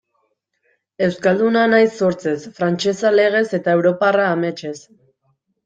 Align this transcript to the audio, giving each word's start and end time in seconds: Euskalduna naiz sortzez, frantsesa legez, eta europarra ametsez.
Euskalduna 1.07 1.65
naiz 1.73 1.91
sortzez, 1.99 2.35
frantsesa 2.61 3.13
legez, 3.19 3.45
eta 3.61 3.79
europarra 3.81 4.29
ametsez. 4.33 4.77